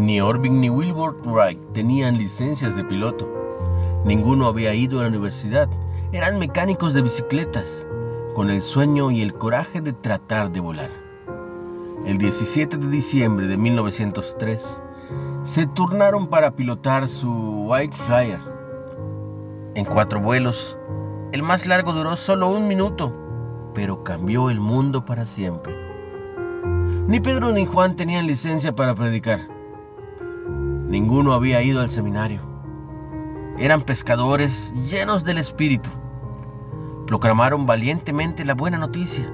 [0.00, 3.28] Ni Orbing ni Wilbur Wright tenían licencias de piloto.
[4.06, 5.68] Ninguno había ido a la universidad.
[6.12, 7.86] Eran mecánicos de bicicletas,
[8.34, 10.88] con el sueño y el coraje de tratar de volar.
[12.06, 14.82] El 17 de diciembre de 1903,
[15.42, 18.40] se turnaron para pilotar su White Flyer.
[19.74, 20.78] En cuatro vuelos,
[21.32, 23.12] el más largo duró solo un minuto,
[23.74, 25.76] pero cambió el mundo para siempre.
[27.06, 29.59] Ni Pedro ni Juan tenían licencia para predicar.
[30.90, 32.40] Ninguno había ido al seminario.
[33.58, 35.88] Eran pescadores llenos del espíritu.
[37.06, 39.32] Proclamaron valientemente la buena noticia.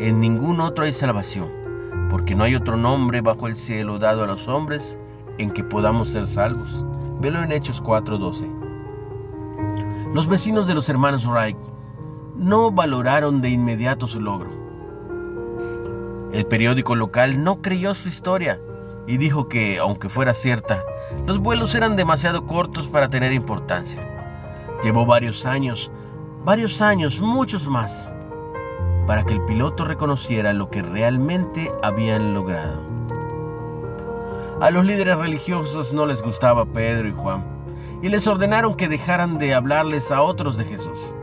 [0.00, 1.48] En ningún otro hay salvación,
[2.10, 4.98] porque no hay otro nombre bajo el cielo dado a los hombres
[5.38, 6.84] en que podamos ser salvos.
[7.20, 8.48] Velo en Hechos 4:12.
[10.12, 11.56] Los vecinos de los hermanos Wright
[12.34, 14.50] no valoraron de inmediato su logro.
[16.32, 18.58] El periódico local no creyó su historia
[19.06, 20.84] y dijo que, aunque fuera cierta,
[21.26, 24.08] los vuelos eran demasiado cortos para tener importancia.
[24.82, 25.90] Llevó varios años,
[26.44, 28.14] varios años, muchos más,
[29.06, 32.82] para que el piloto reconociera lo que realmente habían logrado.
[34.60, 37.44] A los líderes religiosos no les gustaba Pedro y Juan
[38.02, 41.14] y les ordenaron que dejaran de hablarles a otros de Jesús.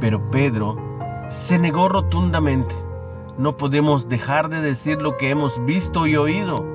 [0.00, 0.76] Pero Pedro
[1.28, 2.74] se negó rotundamente.
[3.38, 6.73] No podemos dejar de decir lo que hemos visto y oído.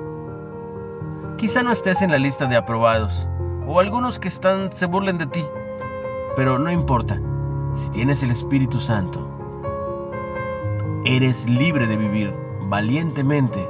[1.40, 3.26] Quizá no estés en la lista de aprobados
[3.66, 5.42] o algunos que están se burlen de ti,
[6.36, 7.18] pero no importa.
[7.72, 9.26] Si tienes el Espíritu Santo,
[11.06, 12.34] eres libre de vivir
[12.68, 13.66] valientemente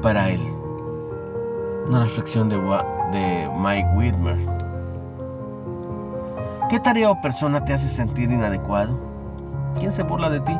[0.00, 0.40] para Él.
[1.88, 4.38] Una reflexión de, de Mike Whitmer.
[6.70, 8.98] ¿Qué tarea o persona te hace sentir inadecuado?
[9.78, 10.56] ¿Quién se burla de ti?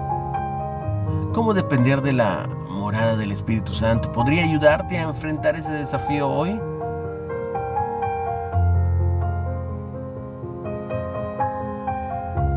[1.32, 6.60] ¿Cómo depender de la morada del Espíritu Santo podría ayudarte a enfrentar ese desafío hoy?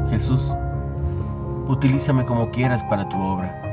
[0.09, 0.55] Jesús,
[1.67, 3.70] utilízame como quieras para tu obra